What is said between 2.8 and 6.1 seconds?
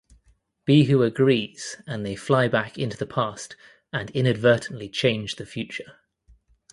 the past and inadvertently change the future.